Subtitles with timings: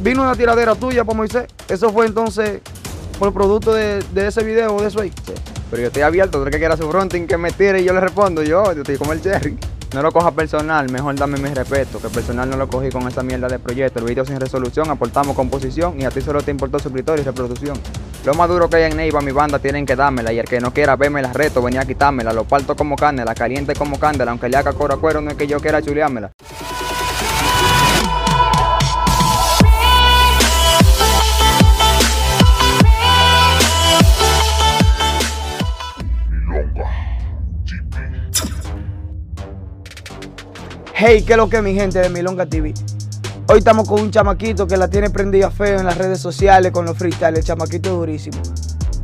[0.00, 1.46] vino una tiradera tuya para Moisés.
[1.68, 2.60] Eso fue entonces
[3.18, 5.12] por producto de, de ese video o de eso ahí.
[5.70, 8.00] Pero yo estoy abierto, tú que quiera su fronting que me tire y yo le
[8.00, 9.56] respondo, yo, yo estoy como el Jerry.
[9.94, 13.24] No lo coja personal, mejor dame mi respeto, que personal no lo cogí con esa
[13.24, 13.98] mierda de proyecto.
[13.98, 17.76] El video sin resolución, aportamos composición y a ti solo te importó suscriptor y reproducción.
[18.24, 20.60] Lo más duro que hay en Neiva, mi banda tienen que dármela y el que
[20.60, 22.32] no quiera verme la reto, venía a quitármela.
[22.32, 25.30] Lo parto como carne, la caliente como candela, aunque le haga coro a cuero, no
[25.32, 26.30] es que yo quiera chuleármela.
[41.02, 42.74] Hey, ¿qué es lo que mi gente de Milonga TV?
[43.48, 46.84] Hoy estamos con un chamaquito que la tiene prendida feo en las redes sociales con
[46.84, 48.38] los freestyles, el chamaquito es durísimo.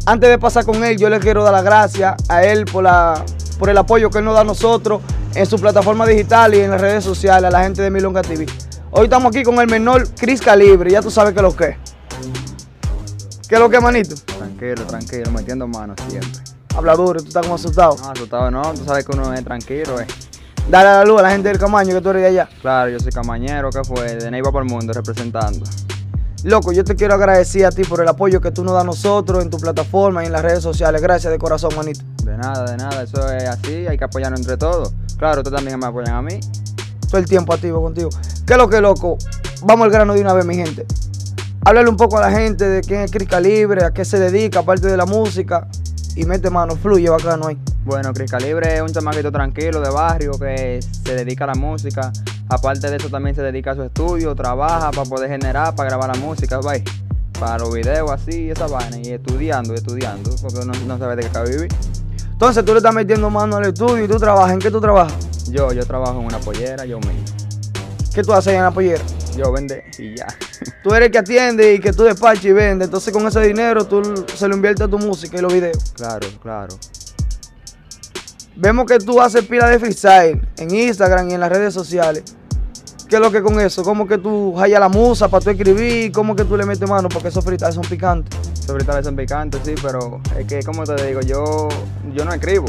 [0.04, 3.24] Antes de pasar con él, yo le quiero dar las gracias a él por, la,
[3.58, 5.00] por el apoyo que él nos da a nosotros
[5.34, 8.44] en su plataforma digital y en las redes sociales, a la gente de Milonga TV.
[8.90, 11.64] Hoy estamos aquí con el menor Chris Calibre, ya tú sabes qué es lo que
[11.64, 11.76] es.
[13.48, 14.14] ¿Qué es lo que es, manito?
[14.36, 16.42] Tranquilo, tranquilo, metiendo manos siempre.
[16.76, 17.96] Habla duro, tú estás como asustado.
[17.96, 20.06] No, asustado no, tú sabes que uno es tranquilo, eh.
[20.68, 22.48] Dale la luz a la gente del Camaño que tú eres de allá.
[22.60, 25.64] Claro, yo soy camañero, que fue, de Neiva por el Mundo, representando.
[26.42, 28.86] Loco, yo te quiero agradecer a ti por el apoyo que tú nos das a
[28.86, 31.00] nosotros en tu plataforma y en las redes sociales.
[31.00, 32.00] Gracias de corazón, manito.
[32.24, 34.92] De nada, de nada, eso es así, hay que apoyarnos entre todos.
[35.16, 36.40] Claro, ustedes también me apoyan a mí.
[37.08, 38.10] Todo el tiempo activo contigo.
[38.44, 39.18] ¿Qué es lo que, loco?
[39.62, 40.84] Vamos al grano de una vez, mi gente.
[41.64, 44.60] Háblale un poco a la gente de quién es Cris Calibre, a qué se dedica,
[44.60, 45.68] aparte de la música.
[46.16, 47.58] Y mete mano, fluye bacano ahí.
[47.84, 52.10] Bueno, Cris Calibre es un chamaquito tranquilo de barrio que se dedica a la música.
[52.48, 56.16] Aparte de eso también se dedica a su estudio, trabaja para poder generar, para grabar
[56.16, 56.82] la música, bye.
[57.38, 58.96] Para los videos así, esa vaina.
[58.96, 61.68] Y estudiando, y estudiando, porque no, no sabe de qué acaba vivir.
[62.32, 64.52] Entonces tú le estás metiendo mano al estudio y tú trabajas.
[64.52, 65.50] ¿En qué tú trabajas?
[65.50, 67.35] Yo, yo trabajo en una pollera, yo mismo.
[68.16, 69.04] ¿Qué tú haces en la pollera?
[69.36, 70.26] Yo vende y ya.
[70.82, 72.86] Tú eres el que atiende y que tú despachas y vendes.
[72.86, 75.92] Entonces con ese dinero tú se lo inviertes a tu música y los videos.
[75.94, 76.78] claro, claro.
[78.54, 82.24] Vemos que tú haces pila de freestyle en Instagram y en las redes sociales.
[83.06, 83.82] ¿Qué es lo que con eso?
[83.82, 86.10] ¿Cómo que tú hallas la musa para tú escribir?
[86.10, 87.10] ¿Cómo que tú le metes mano?
[87.10, 88.34] Porque esos freestyles son picantes.
[88.66, 91.68] Sobre todo son picantes, sí, pero es que, como te digo, yo,
[92.14, 92.64] yo no escribo.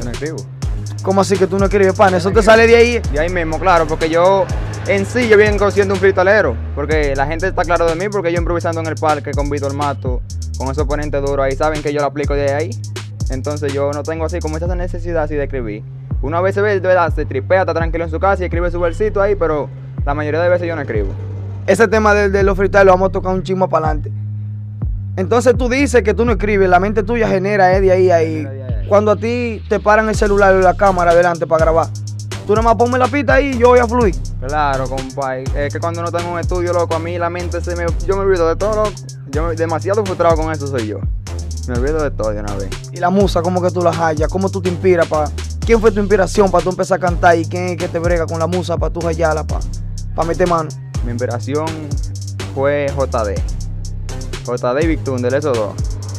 [0.00, 0.55] Yo no escribo.
[1.02, 2.14] ¿Cómo así que tú no escribes pan?
[2.14, 2.98] Eso te sale de ahí.
[3.12, 4.44] De ahí mismo, claro, porque yo
[4.88, 6.56] en sí yo vengo siendo un freestalero.
[6.74, 9.74] Porque la gente está claro de mí, porque yo improvisando en el parque con Víctor
[9.74, 10.22] Mato,
[10.58, 12.70] con esos oponentes duros ahí, saben que yo lo aplico de ahí.
[13.30, 15.82] Entonces yo no tengo así como esa necesidad así de escribir.
[16.22, 18.70] Una vez se ve, de verdad, se tripea, está tranquilo en su casa y escribe
[18.70, 19.68] su versito ahí, pero
[20.04, 21.08] la mayoría de veces yo no escribo.
[21.66, 24.12] Ese tema de, de los freestyles lo vamos a tocar un chismo para adelante.
[25.16, 28.48] Entonces tú dices que tú no escribes, la mente tuya genera eh, de ahí ahí.
[28.88, 31.88] Cuando a ti te paran el celular o la cámara adelante para grabar,
[32.46, 34.14] tú nada más ponme la pista ahí y yo voy a fluir.
[34.46, 35.44] Claro, compadre.
[35.56, 37.86] Es que cuando no tengo un estudio, loco, a mí la mente se me.
[38.06, 38.92] Yo me olvido de todo, loco.
[39.30, 40.98] Yo me- demasiado frustrado con eso soy yo.
[41.68, 42.68] Me olvido de todo de una vez.
[42.92, 44.30] Y la musa, ¿cómo que tú la hallas?
[44.30, 45.08] ¿Cómo tú te inspiras?
[45.08, 45.28] Pa?
[45.64, 47.36] ¿Quién fue tu inspiración para tú empezar a cantar?
[47.36, 49.60] ¿Y quién es que te brega con la musa para tú hallarla, para
[50.14, 50.68] pa meter mano?
[51.04, 51.66] Mi inspiración
[52.54, 53.34] fue JD.
[54.46, 55.72] JD y Big Thunder, esos dos.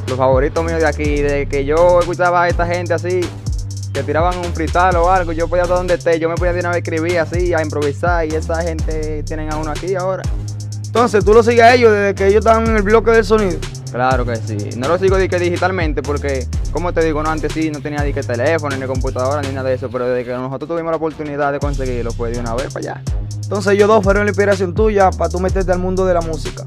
[0.07, 3.21] Los favoritos míos de aquí, de que yo escuchaba a esta gente así,
[3.93, 6.61] que tiraban un freestyle o algo, yo podía estar donde esté, yo me podía de
[6.61, 10.23] una vez escribir así, a improvisar, y esa gente tienen a uno aquí ahora.
[10.85, 13.59] Entonces tú lo sigues a ellos desde que ellos estaban en el bloque del sonido.
[13.91, 14.57] Claro que sí.
[14.77, 18.13] No lo sigo que digitalmente porque, como te digo, no antes sí no tenía ni
[18.13, 21.51] que teléfono, ni computadora, ni nada de eso, pero desde que nosotros tuvimos la oportunidad
[21.51, 23.03] de conseguirlo, fue de una vez para allá.
[23.43, 26.63] Entonces ellos dos fueron la inspiración tuya para tú meterte al mundo de la música.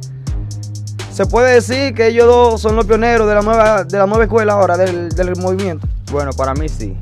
[1.13, 4.25] Se puede decir que ellos dos son los pioneros de la nueva, de la nueva
[4.25, 5.87] escuela ahora, del, del movimiento.
[6.11, 6.97] Bueno, para mí sí.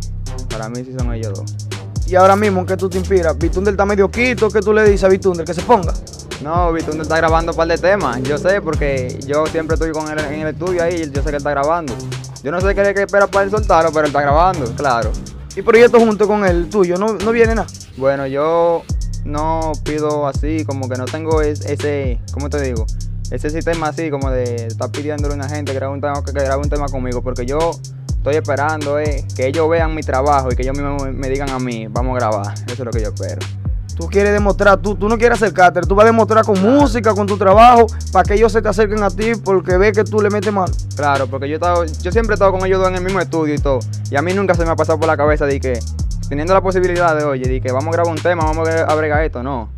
[0.49, 1.55] Para mí sí son ellos dos.
[2.07, 3.37] Y ahora mismo, ¿en qué tú te inspiras?
[3.37, 5.45] Vitunder está medio quito, ¿qué tú le dices a Vitunder?
[5.45, 5.93] Que se ponga.
[6.43, 8.23] No, Vitundo está grabando un par de temas.
[8.23, 11.25] Yo sé porque yo siempre estoy con él en el estudio ahí y yo sé
[11.25, 11.93] que él está grabando.
[12.43, 15.11] Yo no sé qué, qué espera para él soltarlo, pero él está grabando, claro.
[15.55, 17.67] Y proyecto junto con el tuyo, no, no viene nada.
[17.97, 18.85] Bueno, yo
[19.25, 22.87] no pido así, como que no tengo es- ese, ¿cómo te digo?
[23.31, 26.33] Ese sistema así, como de estar pidiéndole a una gente que grabe un tema, que
[26.33, 27.73] grabe un tema conmigo, porque yo
[28.09, 31.51] estoy esperando eh, que ellos vean mi trabajo y que ellos mismos me- me digan
[31.51, 32.55] a mí, vamos a grabar.
[32.67, 33.41] Eso es lo que yo espero.
[33.97, 37.27] Tú quieres demostrar, tú, tú no quieres acercarte, tú vas a demostrar con música, con
[37.27, 40.31] tu trabajo, para que ellos se te acerquen a ti porque ve que tú le
[40.31, 40.73] metes mano.
[40.95, 43.19] Claro, porque yo, he estado, yo siempre he estado con ellos dos en el mismo
[43.21, 43.81] estudio y todo.
[44.11, 45.81] Y a mí nunca se me ha pasado por la cabeza de que,
[46.29, 49.25] teniendo la posibilidad de, oye, de que vamos a grabar un tema, vamos a bregar
[49.25, 49.69] esto, no.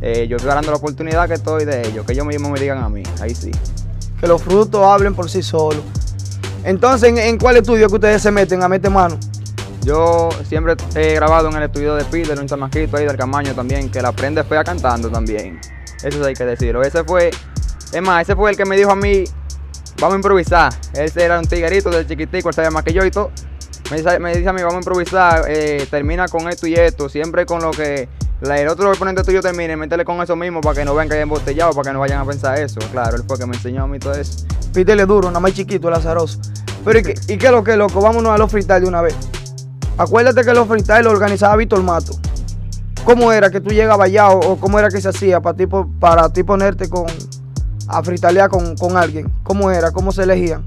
[0.00, 2.78] Eh, yo estoy ganando la oportunidad que estoy de ellos, que ellos mismos me digan
[2.78, 3.50] a mí, ahí sí.
[4.20, 5.82] Que los frutos hablen por sí solos.
[6.64, 9.18] Entonces, ¿en, cuál estudio que ustedes se meten a meter mano?
[9.82, 13.90] Yo siempre he grabado en el estudio de Peter, un chamaquito ahí del Camaño también,
[13.90, 15.60] que la aprende fea cantando también.
[16.02, 16.82] Eso hay que decirlo.
[16.82, 17.30] Ese fue,
[17.92, 19.24] es más, ese fue el que me dijo a mí,
[20.00, 20.72] vamos a improvisar.
[20.94, 23.30] Él era un tiguerito del chiquitico, él sabía más que yo y todo.
[23.90, 27.08] Me dice, me dice a mí, vamos a improvisar, eh, termina con esto y esto,
[27.08, 28.08] siempre con lo que
[28.40, 31.22] el otro oponente tuyo termine, métele con eso mismo para que no vean que hay
[31.22, 32.78] embotellado, para que no vayan a pensar eso.
[32.92, 34.46] Claro, él fue el que me enseñó a mí todo eso.
[34.72, 36.38] Pítele duro, nada más chiquito, el azaroso.
[36.84, 38.00] Pero ¿y qué, y qué lo que, loco?
[38.00, 39.16] Vámonos a los freestyle de una vez.
[39.96, 42.12] Acuérdate que los freestyle lo organizaba Víctor Mato.
[43.04, 45.66] ¿Cómo era que tú llegabas allá o, o cómo era que se hacía para ti,
[45.98, 47.06] para ti ponerte con,
[47.88, 49.32] a freestylear con, con alguien?
[49.42, 49.90] ¿Cómo era?
[49.90, 50.64] ¿Cómo se elegían?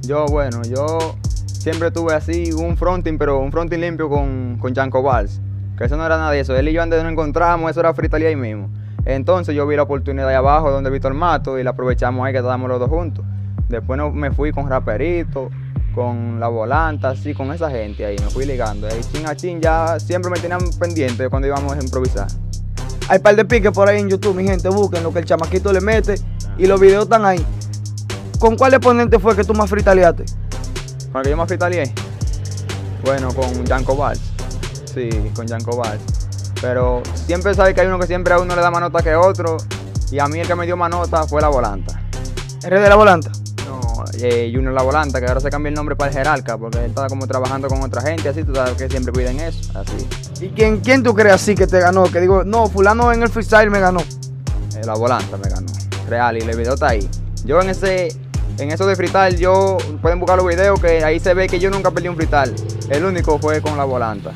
[0.00, 1.16] Yo, bueno, yo
[1.46, 5.40] siempre tuve así un fronting, pero un fronting limpio con, con Janko Valls.
[5.76, 6.54] Que eso no era nada de eso.
[6.56, 8.68] Él y yo antes nos encontramos, eso era fritalía ahí mismo.
[9.04, 12.38] Entonces yo vi la oportunidad ahí abajo donde Víctor Mato y la aprovechamos ahí que
[12.38, 13.24] estábamos los dos juntos.
[13.68, 15.50] Después no- me fui con Raperito,
[15.94, 18.16] con La Volanta, así, con esa gente ahí.
[18.18, 18.86] Me fui ligando.
[18.86, 22.28] Ahí chin a chin ya siempre me tenían pendiente cuando íbamos a improvisar.
[23.08, 25.72] Hay par de piques por ahí en YouTube, mi gente, busquen lo que el chamaquito
[25.72, 26.14] le mete
[26.56, 27.44] y los videos están ahí.
[28.38, 30.24] ¿Con cuál exponente fue que tú más fritaleaste?
[31.10, 31.92] ¿Con el que yo más fritaleé?
[33.04, 34.31] Bueno, con Janko Valls.
[34.94, 36.02] Sí, con Janko Valls.
[36.60, 39.14] Pero siempre sabe que hay uno que siempre a uno le da más nota que
[39.14, 39.56] otro.
[40.10, 42.02] Y a mí el que me dio más nota fue la volanta.
[42.64, 43.32] ¿Eres de la volanta?
[43.66, 46.78] No, eh, Junior La Volanta, que ahora se cambió el nombre para el Jerarca, porque
[46.78, 50.06] él estaba como trabajando con otra gente, así, tú sabes que siempre cuiden eso, así.
[50.44, 52.04] ¿Y quién, quién tú crees así que te ganó?
[52.04, 54.00] Que digo, no, fulano en el freestyle me ganó.
[54.76, 55.66] Eh, la Volanta me ganó,
[56.08, 57.08] real, y el video está ahí.
[57.44, 58.14] Yo en ese,
[58.58, 61.70] en eso de frital, yo, pueden buscar los videos, que ahí se ve que yo
[61.70, 62.54] nunca perdí un frital.
[62.90, 64.32] El único fue con la Volanta.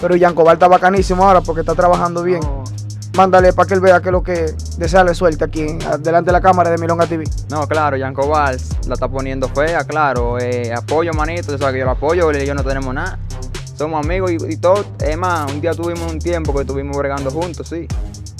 [0.00, 2.40] Pero Yancobal está bacanísimo ahora porque está trabajando bien.
[3.16, 6.40] Mándale para que él vea que es lo que desearle suerte aquí, delante de la
[6.42, 7.24] cámara de Milonga TV.
[7.48, 10.38] No, claro, Yanko Valls la está poniendo fea, claro.
[10.38, 13.18] eh, apoyo, manito, tú sabes que yo lo apoyo, él y yo no tenemos nada.
[13.74, 14.84] Somos amigos y, y todo.
[15.00, 17.88] Es más, un día tuvimos un tiempo que estuvimos bregando juntos, sí.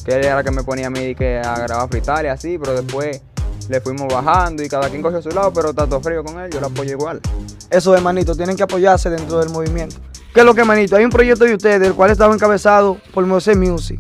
[0.05, 2.59] Que él era el que me ponía a mí que a grabar frital y así,
[2.59, 3.23] pero después
[3.69, 6.61] le fuimos bajando y cada quien cogió su lado, pero tanto frío con él, yo
[6.61, 7.21] lo apoyo igual.
[7.71, 9.97] Eso de manito, tienen que apoyarse dentro del movimiento.
[10.37, 10.97] ¿Qué es lo que manito?
[10.97, 13.99] Hay un proyecto de ustedes, el cual estaba encabezado por Moisés Music.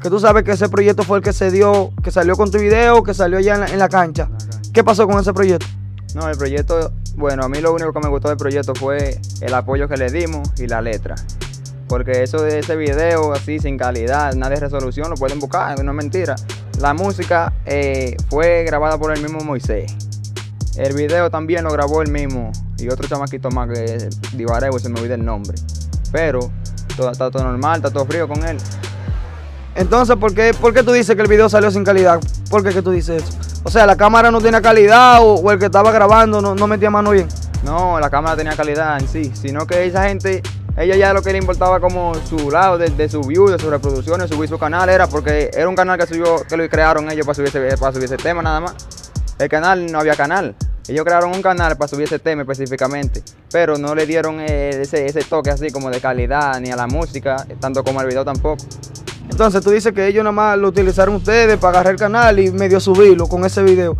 [0.00, 2.58] Que tú sabes que ese proyecto fue el que se dio, que salió con tu
[2.58, 4.28] video, que salió allá en la, en la cancha.
[4.72, 5.66] ¿Qué pasó con ese proyecto?
[6.14, 9.54] No, el proyecto, bueno, a mí lo único que me gustó del proyecto fue el
[9.54, 11.16] apoyo que le dimos y la letra.
[11.88, 15.90] Porque eso de ese video así, sin calidad, nada de resolución, lo pueden buscar, no
[15.90, 16.36] es mentira.
[16.78, 19.92] La música eh, fue grabada por el mismo Moisés.
[20.76, 24.90] El video también lo grabó el mismo y otro chamaquito más que es Divarego, se
[24.90, 25.56] me olvida el nombre.
[26.12, 26.50] Pero
[26.96, 28.58] todo, está todo normal, está todo frío con él.
[29.74, 32.20] Entonces, ¿por qué, por qué tú dices que el video salió sin calidad?
[32.50, 33.38] ¿Por qué que tú dices eso?
[33.64, 36.90] O sea, la cámara no tenía calidad o, el que estaba grabando no, no metía
[36.90, 37.28] mano bien.
[37.64, 40.42] No, la cámara tenía calidad en sí, sino que esa gente,
[40.76, 43.70] ella ya lo que le importaba como su lado de, de su view, de sus
[43.70, 47.26] reproducciones, subir su canal, era porque era un canal que subió, que lo crearon ellos
[47.26, 49.05] para subir ese, para subir ese tema nada más.
[49.38, 50.54] El canal no había canal.
[50.88, 55.06] Ellos crearon un canal para subir ese tema específicamente, pero no le dieron eh, ese,
[55.06, 58.64] ese toque así como de calidad ni a la música, tanto como al video tampoco.
[59.28, 62.50] Entonces tú dices que ellos nada más lo utilizaron ustedes para agarrar el canal y
[62.52, 63.96] medio subirlo con ese video.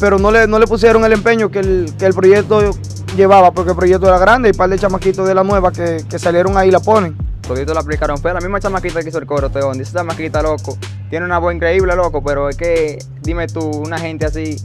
[0.00, 2.72] Pero no le, no le pusieron el empeño que el, que el proyecto
[3.14, 6.04] llevaba, porque el proyecto era grande y un par de chamaquitos de la nueva que,
[6.08, 7.16] que salieron ahí la ponen.
[7.46, 9.76] Todito la aplicaron fue la misma chamaquita que hizo el coro, Teón.
[9.76, 10.78] Dice chamaquita, loco.
[11.10, 14.56] Tiene una voz increíble, loco, pero es que, dime tú, una gente así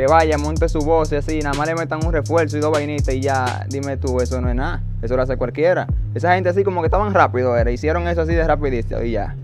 [0.00, 2.72] que vaya, monte su voz y así, nada más le metan un refuerzo y dos
[2.72, 4.82] vainitas y ya, dime tú, eso no es nada.
[5.02, 5.86] Eso lo hace cualquiera.
[6.14, 7.70] Esa gente así como que estaban rápido, era.
[7.70, 9.36] Hicieron eso así de rapidito y ya.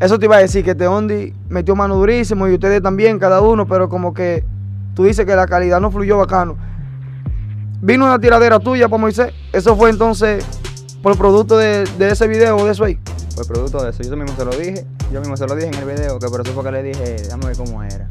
[0.00, 3.66] Eso te iba a decir que Teondi metió mano durísimo y ustedes también, cada uno,
[3.66, 4.44] pero como que
[4.94, 6.56] tú dices que la calidad no fluyó bacano.
[7.82, 9.34] Vino una tiradera tuya para Moisés.
[9.52, 10.42] Eso fue entonces
[11.02, 12.98] por producto de, de ese video o de eso ahí.
[13.34, 14.02] Fue producto de eso.
[14.02, 14.86] Yo mismo se lo dije.
[15.12, 17.16] Yo mismo se lo dije en el video, que por eso fue que le dije,
[17.22, 18.08] déjame ver cómo era.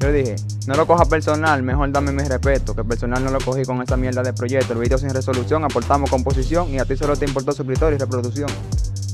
[0.00, 3.38] Yo le dije, no lo cojas personal, mejor dame mi respeto, que personal no lo
[3.38, 4.72] cogí con esa mierda de proyecto.
[4.72, 8.48] El video sin resolución, aportamos composición y a ti solo te importó suscriptor y reproducción.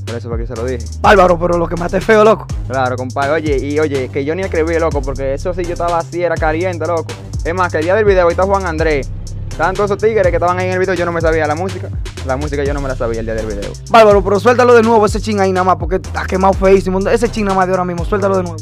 [0.05, 0.85] Por eso fue que se lo dije.
[1.01, 2.47] Bárbaro, pero lo que más te feo, loco.
[2.69, 3.31] Claro, compadre.
[3.31, 6.35] Oye, y oye, que yo ni escribí, loco, porque eso sí yo estaba así, era
[6.35, 7.07] caliente, loco.
[7.43, 9.09] Es más, que el día del video, ahí está Juan Andrés.
[9.49, 11.55] Estaban todos esos tigres que estaban ahí en el video, yo no me sabía la
[11.55, 11.89] música.
[12.25, 13.73] La música yo no me la sabía el día del video.
[13.89, 16.99] Bárbaro, pero suéltalo de nuevo ese chin ahí nada más, porque está quemado feísimo.
[17.09, 18.57] Ese chin nada más de ahora mismo, suéltalo de nuevo.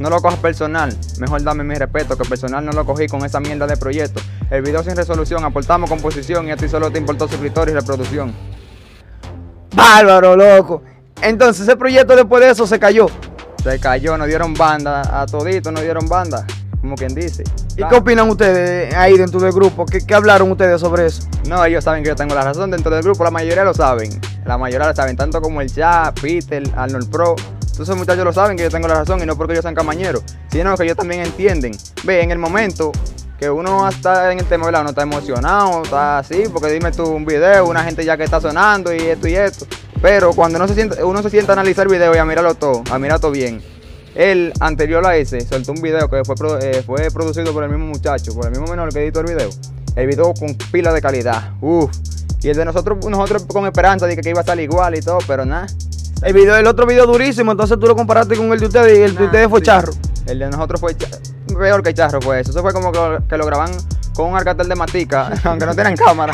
[0.00, 3.38] No lo cojas personal, mejor dame mi respeto, que personal no lo cogí con esa
[3.38, 4.20] mierda de proyecto.
[4.50, 8.34] El video sin resolución, aportamos composición y a ti solo te importó suscriptor y reproducción.
[9.74, 10.82] Bárbaro, loco.
[11.22, 13.06] Entonces ese proyecto después de eso se cayó.
[13.62, 16.44] Se cayó, nos dieron banda, a toditos nos dieron banda,
[16.80, 17.44] como quien dice.
[17.76, 19.86] ¿Y qué opinan ustedes ahí dentro del grupo?
[19.86, 21.22] ¿Qué, qué hablaron ustedes sobre eso?
[21.48, 24.10] No, ellos saben que yo tengo la razón dentro del grupo, la mayoría lo saben.
[24.44, 27.36] La mayoría lo saben, tanto como el Chat, Peter, Arnold Pro,
[27.74, 30.22] Entonces muchachos lo saben que yo tengo la razón y no porque ellos sean camañeros,
[30.48, 31.76] sino que ellos también entienden.
[32.04, 32.92] Ve, en el momento
[33.36, 34.82] que uno está en el tema, ¿verdad?
[34.82, 38.40] Uno está emocionado, está así, porque dime tú un video, una gente ya que está
[38.40, 39.66] sonando y esto y esto.
[40.00, 42.54] Pero cuando uno se sienta, uno se sienta a analizar el video y a mirarlo
[42.54, 43.60] todo, a mirar todo bien,
[44.14, 47.86] él, anterior a ese, soltó un video que fue, eh, fue producido por el mismo
[47.86, 49.50] muchacho, por el mismo menor que editó el video.
[49.96, 51.54] El video con pila de calidad.
[51.60, 51.90] Uf.
[52.40, 55.18] Y el de nosotros, nosotros con esperanza de que iba a salir igual y todo,
[55.26, 55.66] pero nada.
[56.24, 59.02] El video, el otro video durísimo, entonces tú lo comparaste con el de ustedes y
[59.02, 59.92] el de ustedes fue charro.
[60.26, 60.96] El de nosotros fue
[61.58, 62.48] peor que charro, pues.
[62.48, 63.70] Eso fue como que lo, que lo graban
[64.14, 66.32] con un arcatel de matica, aunque no tienen cámara.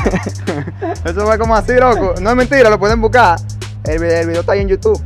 [1.05, 2.15] Eso fue como así, loco.
[2.21, 3.41] No es mentira, lo pueden buscar.
[3.83, 5.03] El, el video está ahí en YouTube.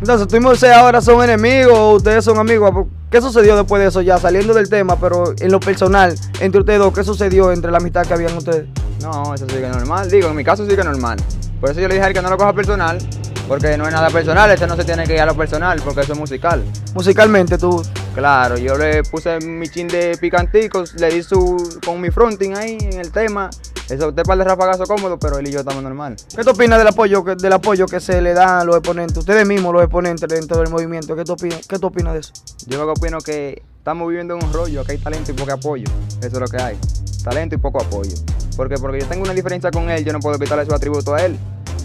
[0.00, 2.86] Entonces, tú y Moisés ahora son enemigos, ustedes son amigos.
[3.10, 6.78] ¿Qué sucedió después de eso ya, saliendo del tema, pero en lo personal, entre ustedes
[6.78, 8.66] dos, qué sucedió entre la amistad que habían ustedes?
[9.02, 10.10] No, eso sigue normal.
[10.10, 11.18] Digo, en mi caso sigue normal.
[11.60, 12.98] Por eso yo le dije a él que no lo coja personal,
[13.48, 16.00] porque no es nada personal, este no se tiene que ir a lo personal, porque
[16.00, 16.64] eso es musical.
[16.94, 17.82] Musicalmente tú.
[18.14, 22.78] Claro, yo le puse mi chin de picanticos, le di su con mi fronting ahí
[22.80, 23.50] en el tema.
[23.88, 26.16] Eso usted para de rafagazo cómodo, pero él y yo estamos normal.
[26.34, 29.18] ¿Qué tú opinas del apoyo, que, del apoyo que se le da a los exponentes?
[29.18, 31.14] Ustedes mismos, los exponentes dentro del movimiento.
[31.14, 32.32] ¿Qué tú opinas, qué tú opinas de eso?
[32.66, 35.52] Yo lo que opino que estamos viviendo en un rollo, que hay talento y poco
[35.52, 35.86] apoyo.
[36.18, 36.76] Eso es lo que hay.
[37.22, 38.16] Talento y poco apoyo.
[38.56, 41.22] Porque porque yo tengo una diferencia con él, yo no puedo quitarle su atributo a
[41.22, 41.38] él.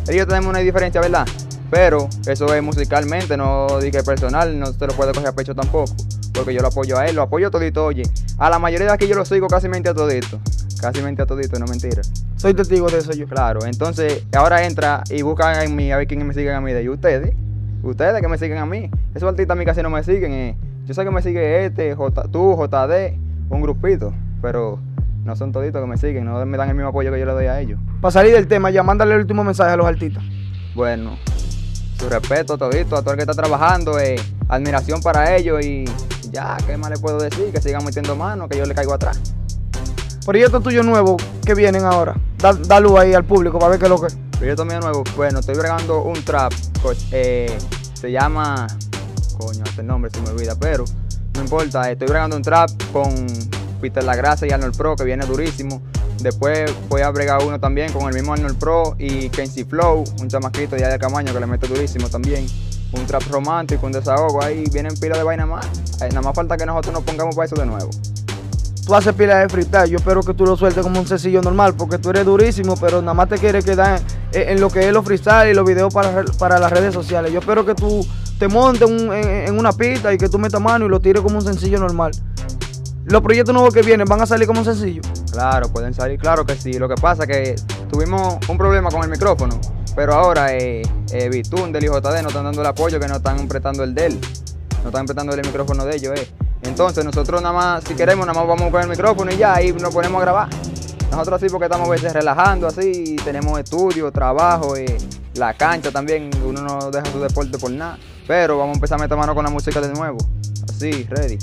[0.08, 1.28] Yo tenemos una diferencia, ¿verdad?
[1.72, 5.96] Pero eso es musicalmente, no dije personal, no se lo puede coger a pecho tampoco.
[6.34, 8.04] Porque yo lo apoyo a él, lo apoyo todito, oye.
[8.38, 10.40] A la mayoría de aquí yo lo sigo casi mente a todito.
[10.82, 12.02] Casi mente a todito, no mentira.
[12.36, 13.26] Soy testigo de eso yo.
[13.26, 16.74] Claro, entonces ahora entra y buscan en mí a ver quién me siguen a mí
[16.74, 16.90] de.
[16.90, 17.34] Ustedes,
[17.84, 18.90] ustedes que me siguen a mí.
[19.16, 20.34] Esos artistas a mí casi no me siguen.
[20.34, 20.58] Eh.
[20.86, 23.16] Yo sé que me sigue este, J, tú, JD,
[23.50, 24.80] un grupito, pero
[25.24, 27.32] no son toditos que me siguen, no me dan el mismo apoyo que yo le
[27.32, 27.80] doy a ellos.
[28.02, 30.24] Para salir del tema, ya mándale el último mensaje a los artistas.
[30.74, 31.18] Bueno,
[32.02, 34.16] su respeto todito a todo el que está trabajando, eh,
[34.50, 35.86] admiración para ellos y
[36.32, 37.52] ya, ¿qué más le puedo decir?
[37.54, 39.20] Que sigan metiendo mano, que yo le caigo atrás.
[40.26, 43.90] Proyecto tuyo nuevo que vienen ahora, da, luz ahí al público para ver qué es
[43.92, 44.18] lo que es.
[44.38, 46.52] Proyecto mío nuevo, bueno, estoy bregando un trap,
[47.12, 47.56] eh,
[47.94, 48.66] se llama,
[49.38, 50.86] coño, el nombre se me olvida, pero
[51.36, 53.14] no importa, estoy bregando un trap con
[53.80, 55.84] Peter La Grasa y Arnold Pro, que viene durísimo.
[56.22, 60.28] Después voy a bregar uno también con el mismo Arnold Pro y Kenzie Flow, un
[60.28, 62.46] chamaquito de de Camaño que le mete durísimo también.
[62.94, 65.66] Un trap romántico, un desahogo ahí, vienen pila de vaina más.
[66.00, 67.90] nada más falta que nosotros nos pongamos para eso de nuevo.
[68.86, 71.74] Tú haces pila de freestyle, yo espero que tú lo sueltes como un sencillo normal,
[71.76, 74.00] porque tú eres durísimo, pero nada más te quieres quedar
[74.34, 77.32] en, lo que es los freestyle y los videos para, para las redes sociales.
[77.32, 78.06] Yo espero que tú
[78.38, 81.38] te montes en, en una pista y que tú metas mano y lo tires como
[81.38, 82.12] un sencillo normal.
[83.06, 85.02] ¿Los proyectos nuevos que vienen van a salir como un sencillo?
[85.32, 86.74] Claro, pueden salir, claro que sí.
[86.74, 87.56] Lo que pasa es que
[87.90, 89.60] tuvimos un problema con el micrófono,
[89.96, 93.40] pero ahora eh, eh, Bitun del IJD no están dando el apoyo que no están
[93.40, 94.20] apretando el de él.
[94.84, 96.28] No están apretando el micrófono de ellos, eh.
[96.64, 99.74] Entonces nosotros nada más, si queremos, nada más vamos con el micrófono y ya ahí
[99.74, 100.50] nos ponemos a grabar.
[101.10, 104.98] Nosotros sí porque estamos a veces relajando así, tenemos estudio, trabajo, eh,
[105.36, 107.98] la cancha también, uno no deja su deporte por nada.
[108.28, 110.18] Pero vamos a empezar a meter mano con la música de nuevo.
[110.70, 111.38] Así, ready.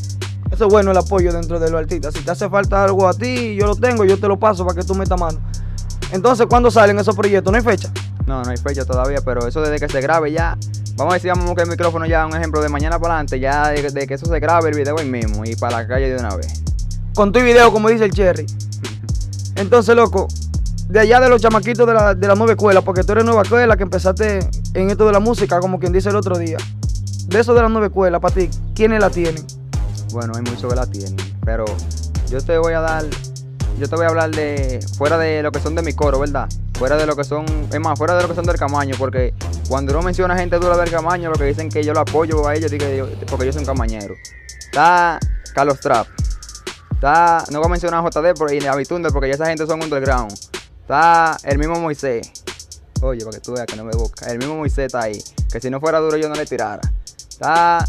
[0.58, 2.12] Eso es bueno el apoyo dentro de los artistas.
[2.14, 4.80] Si te hace falta algo a ti, yo lo tengo, yo te lo paso para
[4.80, 5.38] que tú metas mano.
[6.10, 7.52] Entonces, ¿cuándo salen esos proyectos?
[7.52, 7.92] ¿No hay fecha?
[8.26, 10.58] No, no hay fecha todavía, pero eso desde que se grabe ya.
[10.96, 13.38] Vamos a decir, vamos a buscar el micrófono ya, un ejemplo, de mañana para adelante,
[13.38, 16.16] ya de, que eso se grabe el video hoy mismo y para la calle de
[16.16, 16.60] una vez.
[17.14, 18.46] Con tu video, como dice el Cherry.
[19.54, 20.26] Entonces, loco,
[20.88, 23.42] de allá de los chamaquitos de la, de la nueva escuela, porque tú eres nueva
[23.42, 24.40] escuela que empezaste
[24.74, 26.56] en esto de la música, como quien dice el otro día.
[27.28, 29.57] De eso de la nueva escuela, para ti, ¿quiénes la tienen?
[30.12, 31.64] Bueno, hay mucho que la tienen, pero
[32.30, 33.04] yo te voy a dar,
[33.78, 36.48] yo te voy a hablar de, fuera de lo que son de mi coro, ¿verdad?
[36.78, 39.34] Fuera de lo que son, es más, fuera de lo que son del Camaño, porque
[39.68, 42.54] cuando uno menciona gente dura del Camaño, lo que dicen que yo lo apoyo a
[42.54, 42.70] ellos,
[43.28, 44.14] porque yo soy un camañero.
[44.60, 45.18] Está
[45.54, 46.06] Carlos Trap,
[46.92, 49.66] está, no voy a mencionar a JD por, y a Bitunde, porque ya esa gente
[49.66, 50.32] son underground.
[50.80, 52.30] Está el mismo Moisés,
[53.02, 55.22] oye, para que tú veas que no me busca, el mismo Moisés está ahí,
[55.52, 56.80] que si no fuera duro yo no le tirara.
[57.28, 57.84] Está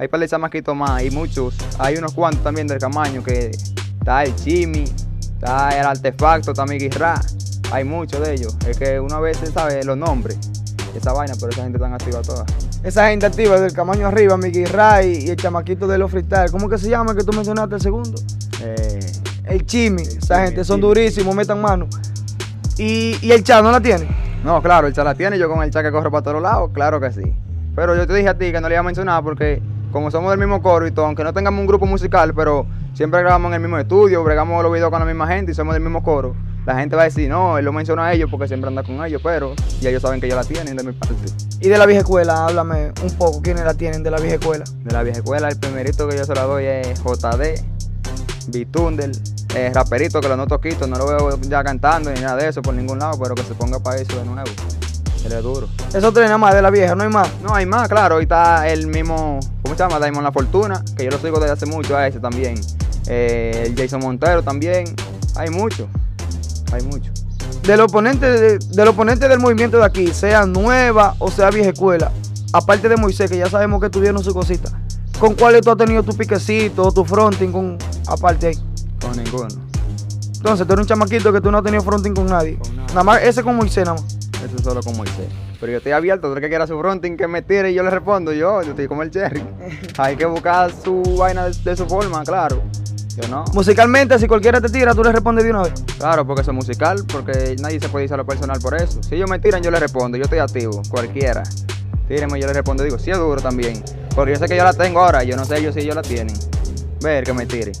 [0.00, 4.24] hay para de chamaquitos más, hay muchos, hay unos cuantos también del Camaño que está
[4.24, 4.84] el Chimi,
[5.20, 7.20] está el Artefacto, está Miguel Ra,
[7.70, 8.56] hay muchos de ellos.
[8.66, 10.38] Es que una vez se sabe los nombres,
[10.96, 12.46] esa vaina, pero esa gente está activa toda.
[12.82, 16.50] Esa gente activa del Camaño arriba, Miguel Ra y, el chamaquito de los freestyle.
[16.50, 18.18] ¿Cómo que se llama que tú mencionaste el segundo?
[18.62, 19.00] Eh,
[19.48, 21.86] el Chimi, esa gente son durísimos, metan mano.
[22.78, 24.08] ¿Y, ¿Y, el chat no la tiene?
[24.44, 26.70] No, claro, el chat la tiene, yo con el chat que corre para todos lados,
[26.72, 27.34] claro que sí.
[27.76, 30.30] Pero yo te dije a ti que no le iba a mencionar porque como somos
[30.30, 33.54] del mismo coro y todo, aunque no tengamos un grupo musical, pero siempre grabamos en
[33.54, 36.34] el mismo estudio, bregamos los videos con la misma gente y somos del mismo coro.
[36.66, 39.04] La gente va a decir, no, él lo menciona a ellos porque siempre anda con
[39.04, 41.14] ellos, pero ya ellos saben que ellos la tienen de mi parte.
[41.60, 44.64] Y de la vieja escuela, háblame un poco, ¿quiénes la tienen de la vieja escuela?
[44.84, 47.60] De la vieja escuela, el primerito que yo se la doy es JD,
[48.48, 49.12] Bitundel,
[49.54, 52.62] eh, raperito que lo noto quito, no lo veo ya cantando ni nada de eso
[52.62, 54.50] por ningún lado, pero que se ponga para eso de nuevo.
[55.24, 55.68] Él es duro.
[55.92, 57.28] Eso tres nada más de la vieja, no hay más.
[57.42, 58.16] No, hay más, claro.
[58.16, 59.98] Hoy está el mismo, ¿cómo se llama?
[59.98, 62.54] Daimon La Fortuna, que yo lo sigo desde hace mucho a ese también.
[63.06, 64.84] Eh, el Jason Montero también.
[65.36, 65.88] Hay mucho,
[66.72, 67.10] hay mucho.
[67.62, 72.10] Del oponente, de- del oponente del movimiento de aquí, sea nueva o sea vieja escuela,
[72.52, 74.70] aparte de Moisés, que ya sabemos que tuvieron su cosita,
[75.18, 78.58] ¿con cuáles tú has tenido tu piquecito o tu fronting con, aparte ahí?
[79.00, 79.48] Con ninguno.
[80.36, 82.56] Entonces, tú eres un chamaquito que tú no has tenido fronting con nadie.
[82.58, 82.88] Con nadie.
[82.88, 84.16] Nada más ese con Moisés, nada más.
[84.44, 85.26] Eso es solo con Moisés.
[85.58, 87.82] Pero yo estoy abierto, todo el que quiera su fronting que me tire y yo
[87.82, 88.32] le respondo.
[88.32, 89.42] Yo, yo estoy como el Cherry.
[89.98, 92.62] Hay que buscar su vaina de, de su forma, claro.
[93.16, 93.44] Yo no.
[93.52, 95.74] Musicalmente, si cualquiera te tira, tú le respondes de una vez.
[95.98, 99.02] Claro, porque eso es musical, porque nadie se puede irse a lo personal por eso.
[99.02, 101.42] Si ellos me tiran, yo les respondo, yo estoy activo, cualquiera.
[102.08, 103.82] Tírenme, yo les respondo, digo, sí es duro también.
[104.14, 106.02] Porque yo sé que yo la tengo ahora, yo no sé ellos si ellos la
[106.02, 106.34] tienen.
[107.02, 107.72] Ver que me tire.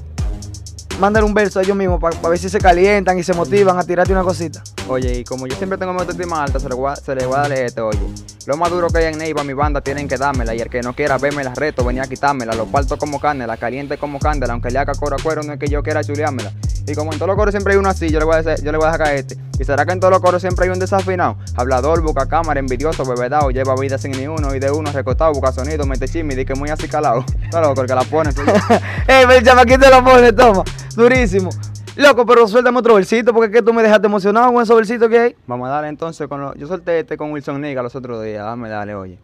[1.00, 3.84] Mándale un verso a ellos mismos para ver si se calientan y se motivan a
[3.84, 4.62] tirarte una cosita.
[4.86, 7.52] Oye, y como yo siempre tengo mi autoestima alta, se le, voy a, se voy
[7.52, 7.98] este, oye.
[8.44, 10.54] Lo más duro que hay en Neiva, mi banda, tienen que dármela.
[10.54, 12.52] Y el que no quiera verme la reto, venía a quitármela.
[12.52, 14.52] Lo parto como carne, la caliente como candela.
[14.52, 16.52] Aunque le haga coro a cuero, no es que yo quiera chuleármela.
[16.90, 18.64] Y como en todos los coros siempre hay uno así, yo le voy a, decir-
[18.64, 19.36] yo le voy a dejar este.
[19.58, 21.36] ¿Y será que en todos los coros siempre hay un desafinado?
[21.56, 24.54] Hablador, busca cámara, envidioso, bebedao, lleva vida sin ni uno.
[24.54, 27.24] Y de uno recostado, busca sonido, mete chisme, di que muy así calado.
[27.44, 28.30] Está loco, el que la pone.
[29.06, 30.64] ¡Ey, el chamaquito lo pone, toma!
[30.96, 31.50] Durísimo.
[31.96, 35.08] Loco, pero suéltame otro versito porque es que tú me dejaste emocionado con esos versitos
[35.08, 35.36] que hay.
[35.46, 36.54] Vamos a darle entonces con lo...
[36.54, 38.44] Yo solté este con Wilson Niga los otros días.
[38.44, 39.18] Dame, dale, oye.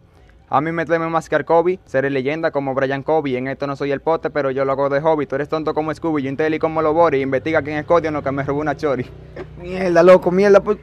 [0.49, 3.37] A mí me teme más que Kobe, seré leyenda como Brian Kobe.
[3.37, 5.25] En esto no soy el pote, pero yo lo hago de hobby.
[5.25, 7.21] Tú eres tonto como Scooby, yo inteli como Lobori.
[7.21, 9.05] Investiga quién es Cody o no que me robó una chori.
[9.61, 10.61] Mierda, loco, mierda.
[10.61, 10.77] Pues,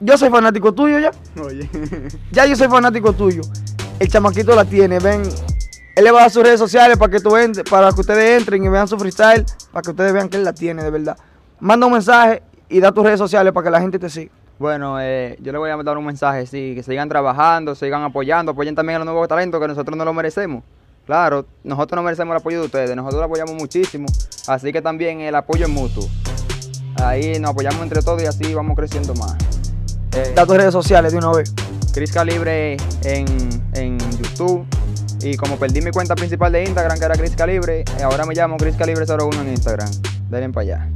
[0.00, 1.10] yo soy fanático tuyo ya.
[1.42, 1.70] Oye.
[2.32, 3.40] Ya yo soy fanático tuyo.
[3.98, 5.22] El chamaquito la tiene, ven.
[5.96, 8.62] Él le va a sus redes sociales para que tú entre, para que ustedes entren
[8.62, 11.16] y vean su freestyle, para que ustedes vean que él la tiene de verdad.
[11.58, 14.30] Manda un mensaje y da tus redes sociales para que la gente te siga.
[14.58, 18.52] Bueno, eh, yo le voy a dar un mensaje, sí, que sigan trabajando, sigan apoyando,
[18.52, 20.64] apoyen también a los nuevos talentos que nosotros no lo merecemos.
[21.06, 24.06] Claro, nosotros no merecemos el apoyo de ustedes, nosotros lo apoyamos muchísimo,
[24.48, 26.08] así que también el apoyo es mutuo.
[27.02, 29.36] Ahí nos apoyamos entre todos y así vamos creciendo más.
[30.16, 31.54] Eh, Da tus redes sociales de una vez.
[31.94, 33.26] Chris Calibre en,
[33.74, 34.66] en YouTube.
[35.22, 38.34] Y como perdí mi cuenta principal de Instagram, que era Chris Calibre, eh, ahora me
[38.34, 39.90] llamo Chris Calibre 01 en Instagram.
[40.30, 40.88] Denle para allá.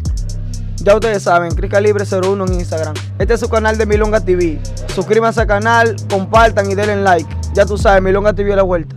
[0.79, 2.95] Ya ustedes saben, Cris Calibre 01 en Instagram.
[3.19, 4.59] Este es su canal de Milonga TV.
[4.95, 7.29] Suscríbanse al canal, compartan y denle like.
[7.55, 8.97] Ya tú sabes, Milonga TV a la vuelta.